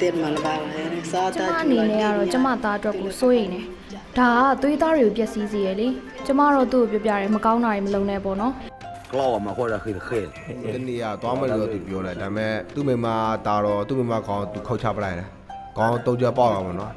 [0.00, 3.60] တင်မလာပါလေစားကျတာမအနေနဲ့ကတော့ကျမသားအတွက်ကိုစိုးရိမ်နေ
[4.18, 5.88] ဒါကသွေးသားတွေကိုပျက်စီးစေရလေ
[6.26, 8.54] ကျမတော့သူ့ကိုပြောပြတယ်မကောင်းတာတွေမလုပ်နဲ့ပေါ့နော်
[9.10, 10.20] clava ma guarda che che
[10.74, 13.06] တနေ့ကသွားမယ်လို့သူပြောတယ်ဒါပေမဲ့သူ့မိမ
[13.46, 15.28] တာတော့သူ့မိမခေါင်းသူခုတ်ချပလိုက်တယ်
[15.76, 16.92] ခေါင်းတုံးကြပေါက်အောင်မနော်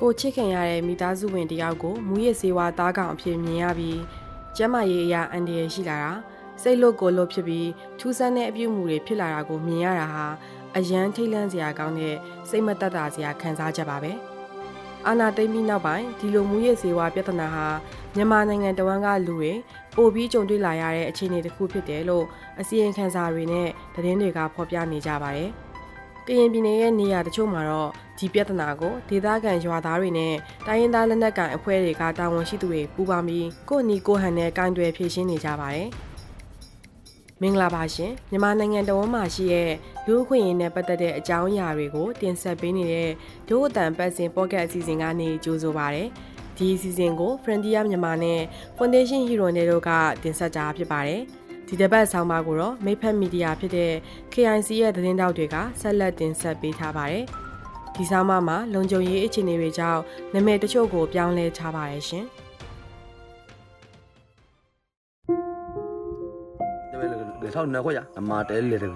[0.00, 3.98] ကိုချစ်ခင်ရတဲ့မိသားစုဝင်တယောက်ကိုမူရစ်စေဝါသားကောင်အဖြစ်မြင်ရပြီး
[4.56, 6.12] ကျမ်းမာရေးအရာအန္တရာယ်ရှိလာတာ
[6.62, 7.68] စိတ်လွတ်ကိုလွတ်ဖြစ်ပြီး
[7.98, 10.26] ထူးဆန်းတဲ့အပြုအမူတွေဖြစ်လာတာကိုမြင်ရတာဟာ
[10.76, 12.16] အယမ်းထိတ်လန့်စရာကောင်းတဲ့
[12.48, 14.12] စိတ်မသက်သာစရာခံစားချက်ပါပဲ
[15.06, 17.66] အာနာသိမ့်ပြီးနောက်ပိုင်းဒီလိုမူရစ်စေဝါပြဿနာဟာ
[18.14, 19.52] မြန်မာနိုင်ငံတဝန်းကလူတွေ
[19.96, 22.24] ပိုပြီးကြုံတွေ့လာရတဲ့အခြေအနေတစ်ခုဖြစ်တယ်လို့
[22.60, 25.50] အစီရင်ခံစာတွေနဲ့သတင်းတွေကဖော်ပြနေကြပါတယ်။
[26.26, 30.34] ကရင်ပြည်နယ်ရဲ့နေရာတချို့မှာတော့ ဒီပြဿနာကိုဒေသခံရွာသားတွေနဲ့
[30.66, 35.88] တိုင်းရင်းသားလက်နက်ကိုင်အဖွဲ့တွေကတာဝန်ရှိသူတွေပူးပေါင်းပြီးကိုယ့်နီကိုယ့်ဟန်နဲ့ကင်တွယ်ဖြည့်ရှင်းနေကြပါတယ်။
[37.42, 39.70] မင်္ဂလာပါရှင်မြန်မာနိုင်ငံတော်ဝန်မှာရှိတဲ့
[40.06, 43.10] လူ့အခွင့်အရေးနဲ့ပတ်သက်တဲ့အကြောင်းအရာတွေကို တင်ဆက်ပေးနေတဲ့
[43.48, 46.04] ဒို့အတန်ပတ်စဉ်ပေါ့ကတ်အစီအစဉ်ကနေကြိုဆိုပါရစေ။
[46.56, 48.40] ဒီအစီအစဉ်ကို Frontier မြန်မာနဲ့
[48.76, 49.90] Foundation Hero နဲ့တို့က
[50.22, 51.22] တင်ဆက်ကြဖြစ်ပါတယ်။
[51.68, 53.92] ဒီတစ်ပတ်ဆောင်းပါးကိုတော့မိဖက်မီဒီယာဖြစ်တဲ့
[54.32, 57.26] KIC ရဲ့သတင်းတောက်တွေကဆက်လက်တင်ဆက်ပေးထားပါတယ်။
[57.98, 60.00] ဒီဆောင်းပါးမှာလုံခြုံရေးအခြေအနေတွေကြောင့်
[60.34, 62.26] နာမည်တချို့ကိုပြောင်းလဲထားပါတယ်ရှင်
[67.48, 68.88] le sau na ko ya ma te le de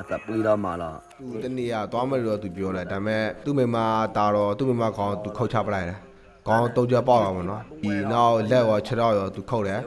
[0.00, 3.76] ata pui la ma la သူတနေ့ကသွားမယ်လို့သူပြောတယ်ဒါပေမဲ့သူ့မိမ
[4.16, 5.98] တာတော့သူ့မိမခေါင်းသူခုတ်ချပလိုက်တယ်
[6.46, 9.80] ခေါင်းတုံးကြပေါက်အောင်မနော်ဒီနောက်လက်ရောခြေတော့ရောသူခုတ်တယ်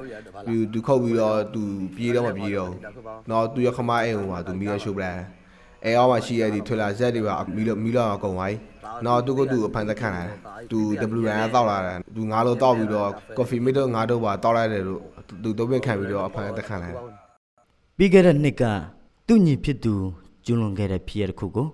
[0.45, 1.61] ပြီးသူခုတ်ပြီးတော့သူ
[1.95, 2.79] ပြေးတော့မပြေးတော့ဘူး
[3.29, 5.40] နောက်သူရခမအိမ်ဟိုမှာသူမီးရရှိုးပလိုက်တယ်
[5.85, 8.57] အဲအောက်မှာရှိရတဲ့ထွေလာဇက်တွေပါမီးလို့မီးလို့အကုန်သွားပြီ
[9.05, 10.35] နောက်သူကသူ့အဖန်သက်ခံလာတယ်
[10.71, 10.79] သူ
[11.19, 15.01] WN ကတောက်လာတယ်သူငါးလို့တောက်ပြီးတော့ coffee mate တော့ငါးတော့ပါတောက်လိုက်တယ်လို့
[15.43, 16.95] သူတုံးပင်ခံပြီးတော့အဖန်သက်ခံလာတယ်
[17.97, 18.63] ပြီးခဲ့တဲ့နှစ်က
[19.27, 19.93] သူ့ညီဖြစ်သူ
[20.45, 21.67] ကျွလွန်ခဲ့တဲ့ဖြစ်ရတစ်ခုကို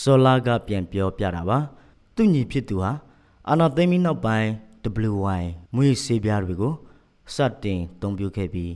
[0.00, 1.58] စောလာကပြန်ပြောပြတာပါ
[2.16, 2.92] သူ့ညီဖြစ်သူဟာ
[3.48, 4.48] အာနာသိမ့်ပြီးနောက်ပိုင်း
[5.12, 6.74] WY မွေးဆေးပြားတွေကို
[7.34, 8.72] စတင်တုံးပြခဲ့ပြီး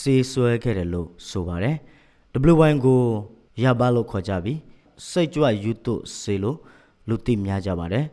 [0.00, 1.76] ဆေးဆွဲခဲ့တယ်လို့ဆိုပါတယ်
[2.52, 3.02] WY ကို
[3.62, 4.58] ရပါလို့ခေါ်ကြပြီး
[5.08, 6.58] စိတ်ကြွယူတုဆေးလို့
[7.08, 8.04] လူသိများကြပါတယ်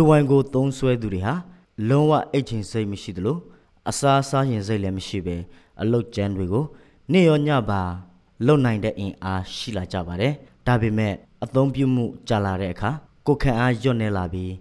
[0.00, 1.34] WY ကိုသုံးဆွဲသူတွေဟာ
[1.88, 3.36] လုံးဝအိတ်ချင်စိတ်မရှိသလို
[3.88, 5.36] အစားအစာရင်စိတ်လည်းမရှိပဲ
[5.80, 6.64] အလုတ်ကျန်းတွေကို
[7.12, 7.82] နေ့ရောညပါ
[8.46, 10.32] လုံနိုင်တဲ့အင်အားရှိလာကြပါတယ်။
[10.66, 11.14] ဒါပေမဲ့
[11.44, 12.90] အသုံးပြုမှုကြာလာတဲ့အခါ
[13.26, 14.52] ကိုယ်ခံအားညွတ်နေလာပြီး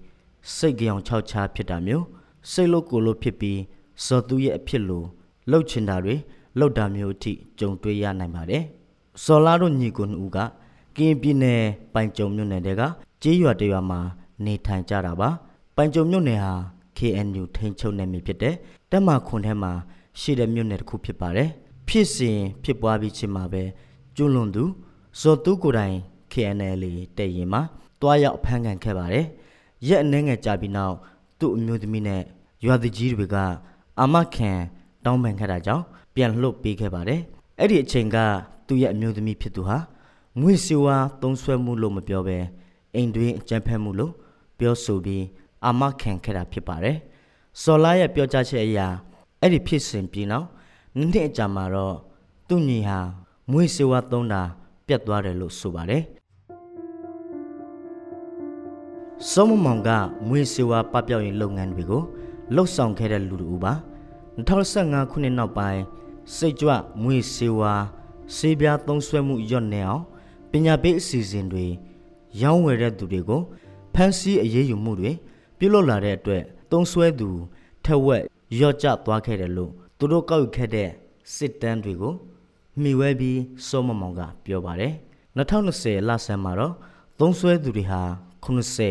[0.56, 2.06] စိတ်ကြောင်ခြောက်ခြားဖြစ်တာမျိုး
[2.52, 3.60] စိတ်လို့ကိုယ်လို့ဖြစ်ပြီး
[4.06, 5.04] စော်သူရဲ့အဖြစ်လို
[5.50, 6.16] လှုပ်ချင်တာတွေ
[6.60, 8.64] လှုပ်တာမျိုးအထိကြုံတွေ့ရနိုင်ပါတယ်။
[9.24, 10.38] စော်လာတို့ညီကိုနှစ်ဦးက
[10.96, 11.62] ကရင်ပြည်နယ်
[11.94, 12.82] ပိုင်ကြုံမြို့နယ်တဲက
[13.22, 14.00] ကြေးရွာတရွာမှာ
[14.46, 15.30] နေထိုင်ကြတာပါ။
[15.76, 16.54] ပိုင်ကြုံမြို့နယ်ဟာ
[16.98, 18.56] KNU ထိန်းချုပ်နယ်မြေဖြစ်တဲ့
[18.92, 19.72] တက်မခွန်ထဲမှာ
[20.20, 21.50] ရှိတဲ့မြို့နယ်တစ်ခုဖြစ်ပါတယ်။
[21.88, 23.64] ဖြစ်စဉ်ဖြစ်ပွားပြီးချင်းမှာပဲ
[24.16, 24.64] ကျွလွန်သူ
[25.20, 25.96] ဇော်တူကိုယ်တိုင်
[26.32, 26.84] KNL
[27.18, 27.62] တဲ့ရင်မှာ
[28.02, 29.26] တွားရောက်ဖမ်းခံခဲ့ပါတယ်။
[29.88, 30.96] ရက်အနှဲငယ်ကြာပြီးနောက်
[31.40, 32.22] သူ့အမျိုးသမီးနဲ့
[32.66, 33.36] ရွာသူကြီးတွေက
[34.00, 34.52] အာမခံ
[35.06, 35.84] တောင်းပန်ခဲ့တာကြောင့်
[36.16, 37.22] ပြန်လှုပ်ပေးခဲ့ပါတယ်။
[37.60, 38.18] အဲ့ဒီအချိန်က
[38.72, 39.78] သူ့ရဲ့အမျိုးသမီးဖြစ်သူဟာ
[40.42, 42.38] ငွေစီဝါသုံးဆွဲမှုလို့မပြောဘဲ
[42.96, 44.14] အိမ်တွင်းအကြမ်းဖက်မှုလို့
[44.60, 45.24] ပြောဆိုပြီး
[45.66, 46.98] အာမခံခဲ့တာဖြစ်ပါတယ်။
[47.62, 48.80] စော်လာရဲ့ပြောကြားချက်အရ
[49.42, 50.48] အဲ့ဒီဖြစ်စဉ်ပြီးနောက်
[50.98, 51.96] နှစ်အကြာမှာတော့
[52.48, 53.00] သူ့ညီဟာ
[53.52, 54.42] မွေးစေဝါသုံးတာ
[54.88, 56.04] ပြတ်သွားတယ်လို့ဆိုပါတယ်။
[59.32, 59.90] စောမမောင်က
[60.28, 62.04] မွေးစေဝါပပျောက်ရေးလုပ်ငန်းတွေကို
[62.56, 63.74] လှုပ်ဆောင်ခဲ့တဲ့လူတူပါ
[64.38, 65.82] 2015ခုနှစ်နောက်ပိုင်း
[66.36, 66.70] စိတ်ကြွ
[67.02, 67.74] မွေးစေဝါ
[68.38, 70.04] စေးပြားသုံးဆွဲမှုညွတ်နေအောင်
[70.52, 71.66] ပညာပေးအစီအစဉ်တွေ
[72.42, 73.42] ရောင်းဝယ်တဲ့သူတွေကို
[73.96, 75.12] ဖမ်းဆီးအရေးယူမှုတွေ
[75.58, 77.30] ပြုလုပ်လာတဲ့အတွက်သုံးဆွဲသူ
[77.86, 78.24] ထက်ဝက်
[78.60, 80.90] ရော့ကျသွားခဲ့တယ်လို့သူတို့ကောက်ယူခဲ့တဲ့
[81.36, 82.14] စစ်တမ်းတွေကို
[82.82, 84.94] မှီဝဲပြီးစောမမောင်ကပြောပါတယ်
[85.38, 86.74] 2020လဆန်းမှာတော့
[87.20, 88.02] သုံးဆွဲသူတွေဟာ
[88.46, 88.90] 90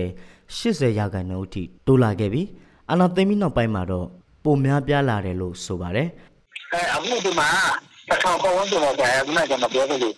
[0.56, 2.46] 80ရာခိုင်နှုန်းအထိတိုးလာခဲ့ပြီး
[2.90, 4.06] အနာသိမ်းပြီးနောက်ပိုင်းမှာတော့
[4.44, 6.08] ပုံများပြားလာတယ်လို့ဆိုပါတယ်
[6.72, 7.48] အဲအခုဒီမှာ
[8.10, 10.14] တစ်ထောင်ပတ်ဝန်းကျင်တော့ကြာခုနကကျွန်တော်ပြောသလို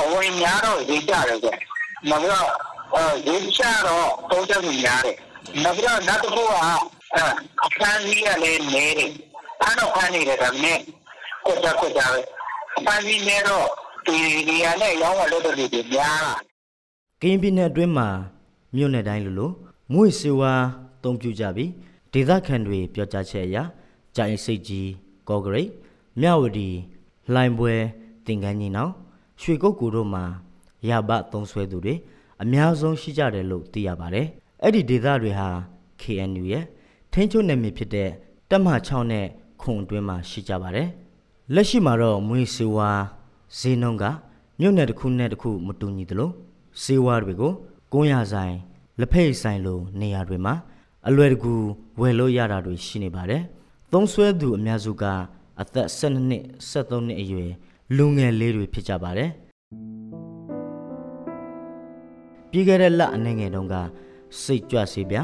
[0.00, 1.50] အဝင်များတော့ဈေးကျတယ်ကွ။
[2.08, 2.48] နောက်ပြီးတော့
[2.94, 5.16] အဲဈေးကျတော့သုံးချက်များတယ်။
[5.62, 7.24] နောက်ပြီးတော့နောက်တစ်ခုကအဲ
[7.64, 9.10] အခန်းကြီးကလည်းနေတယ်။
[9.62, 10.78] အဲ့တော့ခန်းနေတယ်ဒါနဲ့
[11.46, 12.20] ကိုကြကိုကြပဲ။
[12.76, 13.66] အခန်းကြီးနေတော့
[14.06, 14.16] ဒီ
[14.48, 16.34] ဒီရနဲ့ရောင်းဝယ်လို့တူတူများလာ
[17.20, 18.08] ကရင်ပြည်နယ်အတွင်းမှာ
[18.76, 19.50] မြို့နယ်တိုင်းလိုလို
[19.92, 20.52] မွေစေဝါ
[21.04, 21.70] တုံပြူကြပြီး
[22.12, 23.56] ဒေသခံတွေပြောကြားချက်အရ
[24.16, 24.90] ကြိုင်စိတ်ကြီး
[25.28, 25.70] ကော့ဂရိတ်
[26.20, 26.68] မြဝတီ
[27.34, 27.74] လှိုင်ပွဲ
[28.26, 28.92] တင်ကန်းကြီးနောင်
[29.40, 30.24] ရွှေကုတ်ကူတို့မှာ
[30.88, 31.94] ရပသုံးဆွဲသူတွေ
[32.42, 34.26] အများဆုံးရှိကြတယ်လို့သိရပါတယ်
[34.62, 35.48] အဲ့ဒီဒေသတွေဟာ
[36.00, 36.64] KNU ရဲ့
[37.12, 38.10] ထိန်းချုပ်နယ်မြေဖြစ်တဲ့
[38.50, 39.26] တပ်မ6နဲ့
[39.62, 40.88] ခုံအတွင်းမှာရှိကြပါတယ်
[41.54, 42.90] လက်ရှိမှာတော့မွေးစေဝါ
[43.58, 44.04] ဈေးနှုန်းက
[44.60, 46.30] မြို့နယ်တစ်ခုနဲ့တစ်ခုမတူညီသလို
[46.82, 47.52] စေဝါတွေကို
[47.92, 48.54] ကုန်းရဆိုင်
[49.00, 50.54] လက်ဖက်ဆိုင်လိုနေရာတွေမှာ
[51.08, 51.52] အလွယ်တကူ
[52.00, 53.42] ဝယ်လို့ရတာတွေရှိနေပါတယ်။
[53.92, 55.04] သုံးဆွဲသူအများစုက
[55.60, 57.50] အသက်12နှစ်13နှစ်အရွယ်
[57.96, 59.30] လူငယ်လေးတွေဖြစ်ကြပါတယ်။
[62.50, 63.74] ပြီးခဲ့တဲ့လအနေငယ်တုန်းက
[64.42, 65.18] စိတ်ကြွစေပြ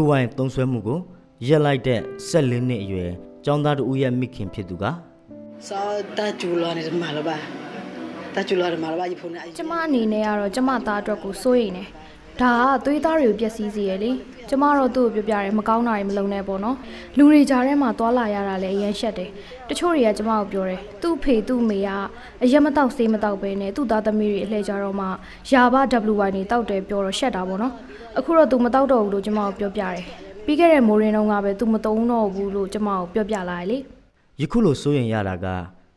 [0.00, 1.00] WY သုံးဆွဲမှုကို
[1.48, 2.00] ရက်လိုက်တဲ့
[2.30, 3.10] 14နှစ်အရွယ်
[3.44, 4.84] ကျောင်းသားတို့ရဲ့မိခင်ဖြစ်သူက
[5.68, 5.86] စော
[6.16, 7.36] တာကျူလာနေတယ်မှာလားပါ
[8.34, 11.84] တာကျူလာတယ်မှာလားပါဒီဖုန်းနဲ့ကျမအနေနဲ့ကတော့ကျမသားအတွက်ကိုစိုးရိမ်နေ
[12.40, 14.10] ဒါကသွေးသားတွေကိုပျက်စီးစေရလေ
[14.48, 16.76] ကျမတော့သူ့ကိုပြောပြတယ်မကောင်းတာတွေမလုပ်နဲ့ပေါ့နော်
[17.16, 19.30] လူတွေကြားထဲမှာသွာလာရတာလည်းအရင်ရှက်တယ်
[19.68, 21.90] တချို့တွေကကျမကိုပြောတယ်သူ့ဖေသူ့မေက
[22.42, 25.06] အရက်မတောက်ဆေးမတောက်ပဲနဲ့သူ့သားသမီးတွေအလှည့်ကြတော့မှ
[25.50, 25.74] ယာဘ
[26.12, 27.72] WY နေတောက်တယ်ပြောတော့ရှက်တာပေါ့နော်
[28.18, 29.98] အခုတော့သူမတောက်တော့ဘူးလို့ကျမကိုပြောပြတယ်
[30.44, 33.78] ပြီးခဲ့တဲ့မိုးရင်းတုန်းကပဲသူမတုံးတော့ဘူးလို့ကျမကိုပြောပြလာတယ်လေ
[34.40, 35.46] ယခုလိုစိုးရင်ရတာက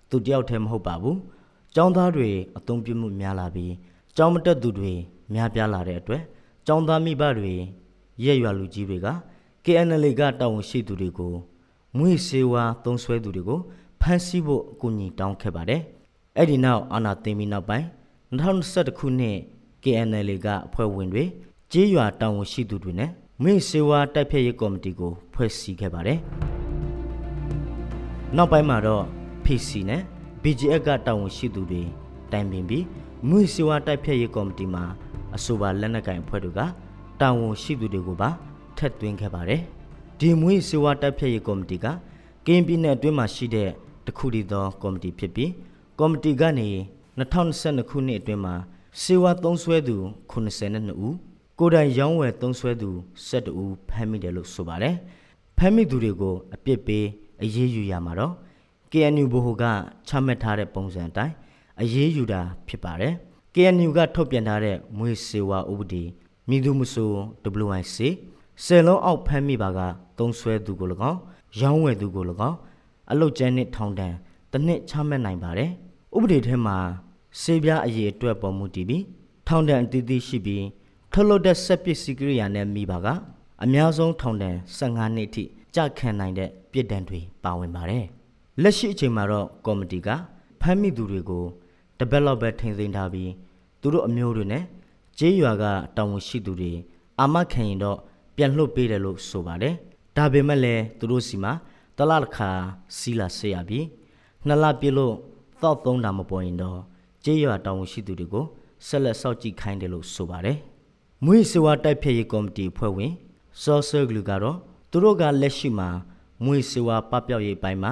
[0.10, 1.16] သူတယောက်တည်းမဟုတ်ပါဘူး။
[1.76, 3.74] ចောင်းသားတွေအသုံးပြုမှုများလာပြီး
[4.18, 4.94] ចောင်းမတက်သူတွေ
[5.33, 6.24] များပြားလာတဲ့အတွက်
[6.68, 7.54] ចောင်းသားမိဘတွေ
[8.24, 9.07] ရက်ရွာလူကြီးတွေက
[9.66, 11.33] KNL ကတာဝန်ရှိသူတွေကို
[11.98, 13.60] မွေးစေဝါသုံးဆွဲသူတွေကို
[14.01, 15.81] ဖမ်းဆီးဖို့အကူအညီတောင်းခဲ့ပါတယ်။
[16.38, 17.88] အဲ့ဒီနောက်အာနာသိမ်းပြီးနောက်ပိုင်း
[18.38, 19.38] 2021ခုနှစ်
[19.83, 21.24] KNL ကအဖွဲ့ဝင်တွေ
[21.72, 23.10] ကြေးရွာတာဝန်ရှိသူတွေနဲ့
[23.42, 26.19] မွေးစေဝါတိုက်ဖျက်ရေးကော်မတီကိုဖွဲ့စည်းခဲ့ပါတယ်။
[28.36, 29.04] နောက်ပိုင်းမှာတော့
[29.45, 30.01] PC နဲ့
[30.44, 31.81] BGF ကတာဝန်ရှိသူတွေ
[32.31, 32.86] တိုင်ပင်ပြီး
[33.30, 34.83] မွေစီဝါတိုက်ဖျက်ရေးကော်မတီမှာ
[35.36, 36.60] အဆိုပါလက်နက်ကိုင်အဖွဲ့တွေက
[37.22, 38.30] တာဝန်ရှိသူတွေကိုပါ
[38.78, 39.62] ထက်သွင်းခဲ့ပါတယ်။
[40.20, 41.86] ဒီမွေစီဝါတိုက်ဖျက်ရေးကော်မတီက
[42.46, 43.70] ကင်းပြည်နယ်အတွင်းမှာရှိတဲ့
[44.06, 45.52] တခုတည်းသောကော်မတီဖြစ်ပြီး
[46.00, 46.68] ကော်မတီကနေ
[47.20, 48.56] 2022ခုနှစ်အတွင်းမှာ
[49.02, 49.98] စေဝါသုံးဆွဲသူ
[50.32, 51.16] 82ဦး
[51.60, 52.90] ကိုယ်တိုင်ရောင်းဝယ်သုံးဆွဲသူ
[53.28, 54.96] 12ဦးဖမ်းမိတယ်လို့ဆိုပါတယ်။
[55.58, 57.06] ဖမ်းမိသူတွေကိုအပြစ်ပေး
[57.44, 58.34] အရေးယူရမှာတော့
[58.92, 59.64] KNU ဘိုဟိုက
[60.08, 61.34] ချမှတ်ထားတဲ့ပုံစံအတိုင်း
[61.82, 63.14] အရေးယူတာဖြစ်ပါတယ်။
[63.57, 66.04] KNU ကထုတ်ပြန်ထားတဲ့မွေစေဝါဥပဒေ
[66.50, 67.10] မိသူမဆို
[67.66, 67.98] WIC
[68.63, 69.80] ဆယ်လုံးအောက်ဖမ်းမိပါက
[70.18, 71.19] သုံးဆွဲသူကို၎င်း
[71.60, 72.57] ရောင်းဝယ်သူကို၎င်း
[73.12, 74.13] အလုတ်ကျန်းနဲ့ထောင်ဒဏ်
[74.52, 75.69] တစ်နှစ်ချမှတ်နိုင်ပါတယ်။
[76.16, 76.78] ဥပဒေထဲမှာ
[77.42, 79.04] စေပြားအရေးအတွက်ပေါ်မူတည်ပြီး
[79.48, 80.66] ထောင်ဒဏ်အသီးသီးရှိပြီး
[81.13, 83.08] ထုတ်လုပ်တဲ့စက်ပစ္စည်းကိရိယာနဲ့မိပါက
[83.63, 85.44] အများဆုံးထောင်ဒဏ်15နှစ်အထိ
[85.75, 88.06] ကြခံနိုင်တဲ့ပြစ်ဒဏ်တွေပါဝင်ပါတယ်။
[88.62, 90.10] လက်ရှိအချိန်မှာတော့ကော်မတီက
[90.62, 91.46] ဖမ်းမိသူတွေကို
[92.00, 93.31] developer ထိန်းသိမ်းထားပြီး
[93.81, 94.63] သူတို့အမျိုးတွေနဲ့
[95.19, 95.63] ကျေးရွာက
[95.97, 96.74] တာဝန်ရှိသူတွေ
[97.19, 97.97] အာမခံရင်တော့
[98.36, 99.74] ပြန်လွှတ်ပေးတယ်လို့ဆိုပါတယ်။
[100.18, 101.53] ဒါပေမဲ့လည်းသူတို့စီမှာ
[101.97, 102.50] တလတစ်ခါ
[102.97, 103.86] စီလာဆေးရပြီး
[104.45, 105.15] နှစ်လပြည့်လို့
[105.62, 106.80] သောက်သုံးတာမပေါ်ရင်တော့
[107.24, 108.45] ကျေးရွာတာဝန်ရှိသူတွေကို
[108.88, 110.57] ဆက်လက်စောင့်ကြည့်ခိုင်းတယ်လို့ဆိုပါတယ်။
[111.25, 113.13] မွေးစေဝါတိုက်ဖျက်ရေးကော်မတီဖွဲ့ဝင်
[113.63, 114.57] စောဆာဂလူကတော့
[114.91, 115.89] သူတို့ကလက်ရှိမှာ
[116.44, 117.91] မွေးစေဝါပပျောက်ရေးပိုင်းမှာ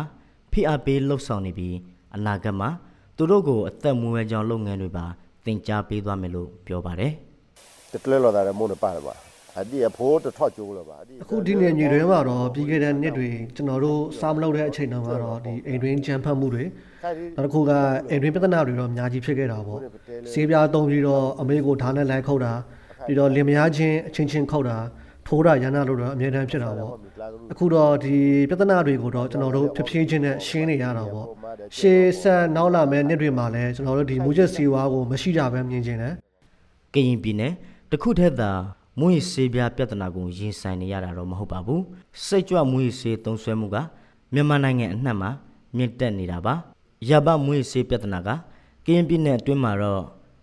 [0.51, 1.75] ဖိအားပေးလှုပ်ဆောင်နေပြီး
[2.15, 2.69] အနာဂတ်မှာ
[3.18, 5.06] သူတို့ကိုအသက်မွေးကြောင်လုပ်ငန်းတွေပါ
[5.45, 7.12] သင်ကြားပေးသွားမယ်လို့ပြောပါတယ်
[7.94, 9.13] တကလဲလော်တာလည်းမို့နေပါပါ
[9.60, 16.63] အဒီအဖိုးတထော့ကျိုးလောပါအဒီအခုဒီနေ့ညီတွေမှာတော့ပြီးခဲ့တဲ့နှစ်တွေကျွန်တော်တို့စားမလုပ်တဲ့အချိန်တုန်းကတော့ဒီအိမ်တွင်းကြမ်းဖက်မှုတွေ
[17.38, 17.71] နောက်တစ်ခုက
[18.10, 19.80] အိမ်တွင်းပြဿနာတွေတော့အများကြီးဖြစ်ခဲ့တာပေါ့
[20.31, 22.54] ဆေးပြားသုံးပြီးတော့အမေကိုဓာတ်နဲ့လိုက်ခုတ်တာ
[23.06, 24.77] ပြီးတော့လင်မယားချင်းအချင်းချင်းခုတ်တာ
[25.27, 26.89] ထိုးတာရန်နာလို့တော့အများတန်းဖြစ်တာပေါ့
[27.51, 28.17] အခုတော့ဒီ
[28.49, 31.27] ပြဿနာတွေကိုတော့ကျွန်တော်တို့ဖြည်းဖြည်းချင်းနဲ့ရှင်းနေရတာပေါ့
[31.77, 36.13] ရှေးဆက်နောက်လာမဲ့နှစ်တွေမှာလည်းကျွန်တော်တို့ဒီမူချက်စီဝါကိုမရှိကြပဲမြင်ချင်တယ်။
[36.94, 37.53] ကရင်ပြည်နယ်
[37.92, 38.51] တခုထက်သာ
[38.99, 41.81] မွေးစေးပြားပြဿနာကိုရင်ဆိုင်နေရတာတော့မဟုတ်ပါဘူး။
[42.25, 43.77] စိတ်ကြွမွေးစေးသုံးဆွဲမှုက
[44.33, 45.31] မြန်မာနိုင်ငံအနှံ့မှာ
[45.77, 46.53] မြင့်တက်နေတာပါ။
[47.09, 48.30] ရပမွေးစေးပြဿနာက
[48.85, 50.01] ကရင်ပြည်နယ်အတွင်းမှာတော့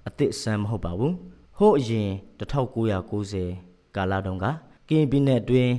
[0.08, 1.12] အသစ်ဆန်းမဟုတ်ပါဘူး။
[1.58, 2.08] ဟို့အရင်
[2.38, 4.46] 1990ကာလတုန်းက
[4.92, 5.73] ကရင်ပြည်နယ်အတွင်း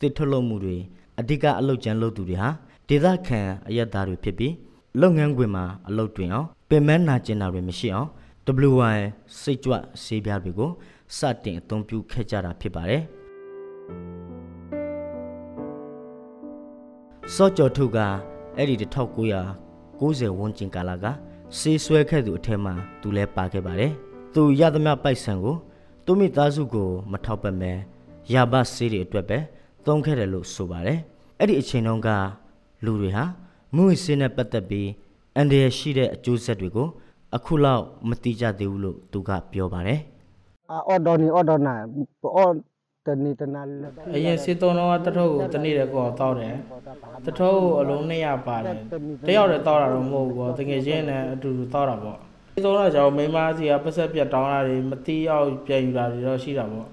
[0.00, 0.76] တစ်ထုတ်လုပ်မှုတွေ
[1.20, 2.48] အဓိကအလုပ်ကျန်းလုပ်သူတွေဟာ
[2.88, 4.54] ဒေသခံအရက်သားတွေဖြစ်ပြီး
[5.00, 8.08] လုပ်ငန်းခွင်မှာအလုပ်တွင်အောင်ပင်မနာကျင်တာတွေမရှိအောင်
[8.70, 8.98] WY
[9.40, 9.72] စိတ်ကြွ
[10.04, 10.70] ဆေးပြားတွေကို
[11.16, 13.02] စတင်အသုံးပြုခဲ့ကြတာဖြစ်ပါတယ်။
[17.34, 17.98] စောကျော်ထုက
[18.56, 21.04] အဲ့ဒီ1990ဝန်းကျင်ကာလက
[21.58, 23.92] ဆေးဆွဲခဲ့သူအထက်မှာသူလည်းပါခဲ့ပါတယ်။
[24.34, 25.56] သူရသမျှပိုက်ဆံကို
[26.04, 27.72] သူမိသားစုကို မထောက်ပံ့ပဲ
[28.34, 29.38] ရပါဆေးတွေအတွက်ပဲ
[29.86, 30.98] သုံးခဲ့တယ်လို့ဆိုပါတယ်။
[31.40, 32.08] အဲ့ဒီအချိန်တုန်းက
[32.84, 33.24] လူတွေဟာ
[33.76, 34.88] မွေးဆေးနဲ့ပတ်သက်ပြီး
[35.36, 36.88] အန်ဒီရရှိတဲ့အကျိုးဆက်တွေကို
[37.36, 40.00] အခုလောက်မတိကြသေးဘူးလို့သူကပြောပါတယ်
[40.70, 41.74] အော်ဒေါ်နီအော်ဒေါ်နာ
[42.36, 42.52] အော်
[43.06, 43.84] တနီတနာလ
[44.16, 46.54] အရင်စစ်သုံးတော့တထုပ်ကိုတနေ့တည်းကိုအောင်တောက်တယ်
[47.26, 48.76] တထုပ်ကိုအလုံး200ပါတယ်
[49.28, 52.18] တယောက်တည်းတောက်တာတော့မဟုတ်ဘူးပေါ့တကယ်ချင်းနဲ့အတူတူတောက်တာပေါ့
[52.54, 56.88] စစ်သုံးတော့ကျွန်တော်မိန်းမစီကပတ်ဆက်ပြတ်တောင်းတာတွေမတိအောင်ပြန်ယူတာတွေတော့ရှိတာပေါ့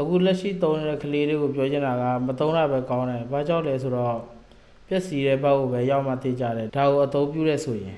[0.00, 4.16] အခုလက်ရှိသုံးနေတဲ့ကလေးတွေကိုပြောချင်တာကမသုံးတာပဲကောင်းတယ်ဘာကြောင့်လဲဆိုတော့
[4.88, 7.96] ပျက်စီးတဲ့ဘက်ကိုပဲရောက်မှသိကြတယ်ဒါကိုအသုံးပြုရဲဆိုရင်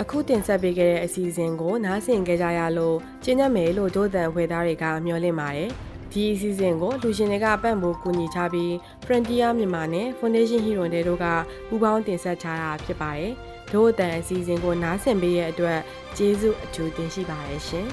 [0.00, 5.70] အခုတင်ဆက်ပေးခဲ့တဲ့အစီအစဉ်ကိုနားဆင်ကြကြရလို့ကျင်းရမယ်လို့ဒို့တန်ဖွေသားတွေကမျှော်လင့်ပါတယ်
[6.12, 8.72] ဒီအစီအစဉ်ကိုလူရှင်တွေကပံ့ပိုးကူညီချပြီး
[9.04, 11.26] Frontier မြန်မာနဲ့ Foundation Hero တွေတို့က
[11.68, 13.32] ပူးပေါင်းတင်ဆက်ချတာဖြစ်ပါတယ်
[13.72, 15.80] ဒို့အတန်အစီအစဉ်ကိုနားဆင်ပေးရဲ့အတွက်
[16.16, 17.88] ကျေးဇူးအထူးတင်ရှိပါတယ်ရှင်